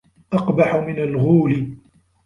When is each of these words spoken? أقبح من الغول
أقبح 0.33 0.75
من 0.75 0.99
الغول 0.99 1.75